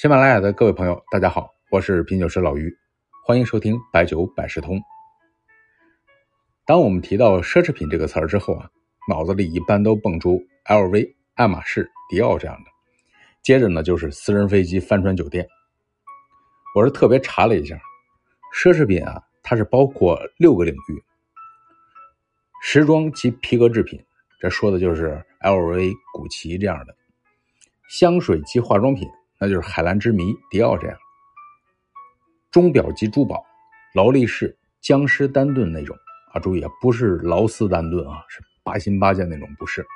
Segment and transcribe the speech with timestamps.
[0.00, 2.74] 喜马拉雅的各位朋友，大家好，我是品酒师老于，
[3.26, 4.80] 欢迎收听白酒百事通。
[6.64, 8.70] 当我们提到奢侈品这个词儿之后啊，
[9.10, 12.70] 脑子里一般都蹦出 LV、爱马仕、迪奥这样的，
[13.42, 15.46] 接着呢就是私人飞机、帆船酒店。
[16.74, 17.78] 我是特别查了一下，
[18.56, 21.04] 奢侈品啊，它是包括六个领域：
[22.62, 24.02] 时装及皮革制品，
[24.40, 26.94] 这说的就是 LV、古奇这样的；
[27.90, 29.06] 香水及化妆品。
[29.40, 30.98] 那就是海蓝之谜、迪奥这样，
[32.50, 33.42] 钟表及珠宝，
[33.94, 35.96] 劳力士、江诗丹顿那种
[36.34, 39.86] 啊，注意啊，不是劳斯丹顿啊，是八心八箭那种，不是。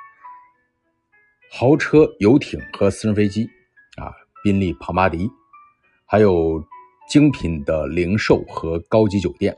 [1.51, 3.47] 豪车、游艇和私人飞机
[3.97, 4.11] 啊，
[4.43, 5.29] 宾利、庞巴迪，
[6.07, 6.61] 还有
[7.07, 9.55] 精品的零售和高级酒店，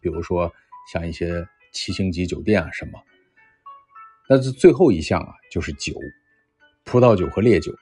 [0.00, 0.50] 比如说
[0.92, 2.92] 像一些七星级酒店啊什么。
[4.28, 5.92] 那这最后一项啊，就是酒，
[6.84, 7.74] 葡萄酒和烈酒。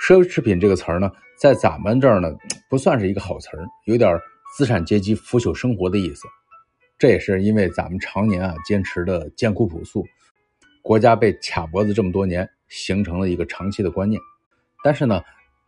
[0.00, 2.30] 奢侈品这个词儿呢，在咱们这儿呢，
[2.68, 4.18] 不算是一个好词儿，有点
[4.56, 6.26] 资产阶级腐朽生活的意思。
[6.98, 10.06] 这也是因为咱们常年啊坚持的艰苦朴素，
[10.82, 14.20] 国家被卡脖子这么多年，形成了一个长期的观念。
[14.82, 15.20] 但是呢，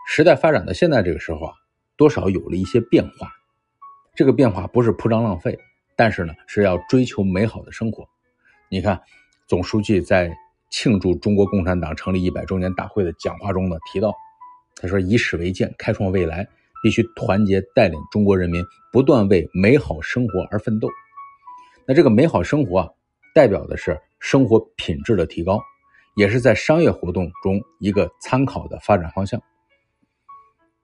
[0.07, 1.53] 时代发展到现在这个时候啊，
[1.97, 3.31] 多少有了一些变化。
[4.15, 5.59] 这个变化不是铺张浪费，
[5.97, 8.09] 但是呢，是要追求美好的生活。
[8.69, 9.01] 你看，
[9.47, 10.33] 总书记在
[10.71, 14.13] 庆祝中国共产党成立一百周年大会的讲话中呢提到。
[14.79, 16.47] 他说：“以史为鉴，开创未来，
[16.83, 20.87] 必须团结带领中国人民不断为美好生活而奋斗。
[21.87, 22.89] 那这个美好生活啊，
[23.35, 25.59] 代表的是生活品质的提高，
[26.15, 29.41] 也是在商业活动中一个参考的发展方向。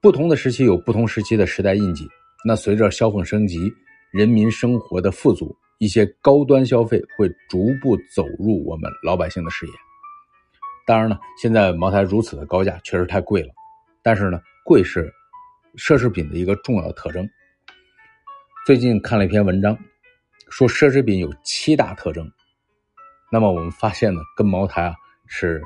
[0.01, 2.09] 不同的时期有不同时期的时代印记。
[2.47, 3.71] 那随着消费升级，
[4.11, 9.73] 人民生活的富足，一些高端消费会逐步走入我们老百姓的视野。
[10.87, 13.49] 当然了，现在茅台如此的高价，确实太贵了。”
[14.01, 15.13] 但是呢，贵是
[15.77, 17.29] 奢侈品的一个重要特征。
[18.65, 19.77] 最近看了一篇文章，
[20.51, 22.31] 说奢侈品有七大特征。
[23.33, 24.95] 那么我们发现呢，跟茅台啊
[25.27, 25.61] 是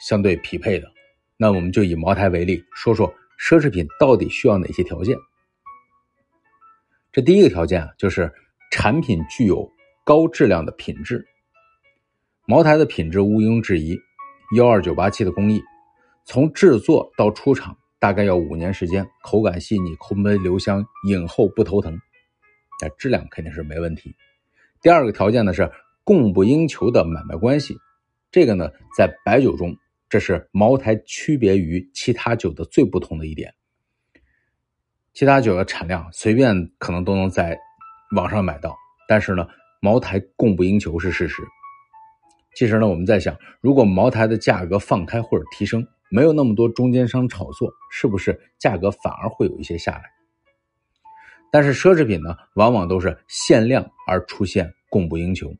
[0.00, 0.90] 相对匹配的。
[1.36, 3.06] 那我们就以茅台为例，说说
[3.38, 5.14] 奢侈品到底需要哪些条件。
[7.12, 8.32] 这第一个条件啊，就是
[8.70, 9.70] 产品具有
[10.04, 11.26] 高质量的品质。
[12.46, 13.98] 茅台的品质毋庸置疑，
[14.56, 15.62] 幺二九八七的工艺。
[16.24, 21.98] 从制作到出厂大概要五年时间，口感细腻，空杯留香，饮后不头疼，
[22.82, 24.14] 那质量肯定是没问题。
[24.82, 25.70] 第二个条件呢是
[26.04, 27.76] 供不应求的买卖关系，
[28.30, 29.74] 这个呢在白酒中，
[30.08, 33.54] 这是茅台区别于其他酒的最不同的一点。
[35.14, 37.58] 其他酒的产量随便可能都能在
[38.14, 38.76] 网上买到，
[39.06, 39.46] 但是呢，
[39.80, 41.42] 茅台供不应求是事实。
[42.54, 50.04] 其实呢，我们在想，如果茅台的价格放开或者提升，没有那么多中间商炒作，是不是价格反而会有一些下来？
[51.52, 55.54] 但是奢侈品呢，往往都是限量而出现供不应求。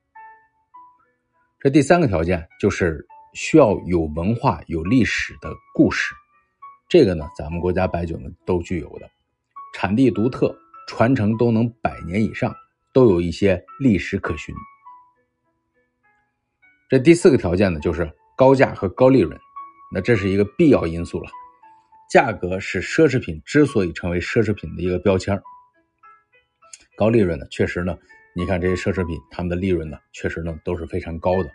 [1.60, 6.14] 这第三个条件就是需要有文化、有历史的故事，
[6.88, 9.08] 这个呢，咱们国家白酒呢都具有的，
[9.74, 10.54] 产地独特，
[10.88, 12.52] 传承都能百年以上，
[12.94, 14.52] 都有一些历史可循。
[16.88, 19.38] 这第四个条件呢，就是高价和高利润。
[19.92, 21.30] 那这是一个必要因素了，
[22.10, 25.40] 价格是奢侈品之所以成为奢侈品的一个标签
[26.96, 27.96] 高利润呢，确实呢，
[28.34, 31.50] 你看这些奢侈品，他们的利润呢，确实呢都是非常高的。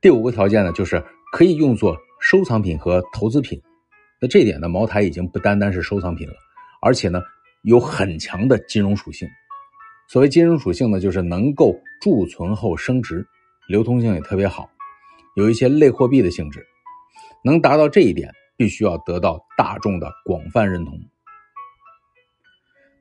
[0.00, 3.60] 第五个条件呢，就是可以用作收藏品和投资品。
[4.20, 6.34] 那这点呢，茅台已经不单单是收藏品了，
[6.80, 7.20] 而且呢，
[7.62, 9.28] 有很强的金融属性。
[10.08, 13.26] 所谓金融属性呢，就是能够贮存后升值，
[13.68, 14.70] 流通性也特别好，
[15.36, 16.66] 有一些类货币的性质。
[17.44, 20.98] 能达到这一点，必须要得到大众的广泛认同。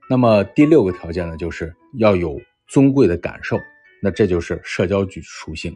[0.10, 3.58] 那么第六个条件呢，就是要有尊贵的感受，
[4.02, 5.76] 那这就是社交属属性。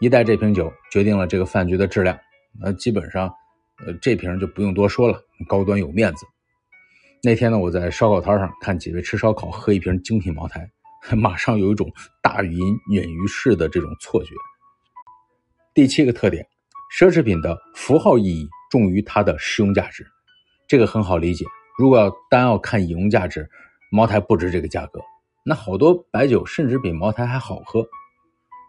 [0.00, 2.18] 一袋这瓶酒决定了这个饭局的质量，
[2.60, 3.32] 那基本上，
[3.86, 6.26] 呃，这瓶就不用多说了，高端有面子。
[7.24, 10.70] 那天呢，我在烧烤摊上看几位吃烧烤喝一瓶精品茅台，
[11.16, 11.90] 马上有一种
[12.22, 14.34] 大于饮远于市的这种错觉。
[15.72, 16.46] 第七个特点。
[16.94, 20.06] 奢侈品的符号意义重于它的实用价值，
[20.68, 21.44] 这个很好理解。
[21.76, 23.50] 如果要单要看饮用价值，
[23.90, 25.00] 茅台不值这个价格。
[25.44, 27.80] 那好多白酒甚至比茅台还好喝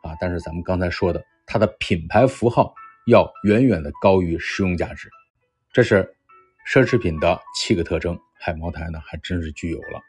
[0.02, 0.16] 啊！
[0.20, 2.74] 但是咱们刚才说的，它的品牌符号
[3.06, 5.08] 要远远的高于实用价值，
[5.72, 6.04] 这是
[6.68, 8.18] 奢侈品的七个特征。
[8.46, 10.00] 海茅台呢，还真是具有了。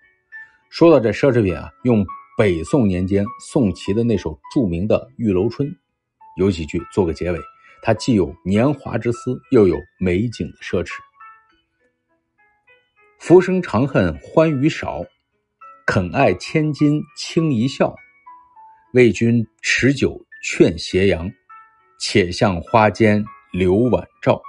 [0.69, 2.05] 说到这奢侈品啊，用
[2.37, 5.67] 北宋年间宋祁的那首著名的《玉楼春》，
[6.37, 7.41] 有几句做个结尾。
[7.81, 10.99] 它既有年华之思，又有美景的奢侈。
[13.19, 15.03] 浮生长恨欢娱少，
[15.87, 17.97] 肯爱千金轻一笑。
[18.93, 21.31] 为君持酒劝斜阳，
[21.99, 24.43] 且向花间留晚照。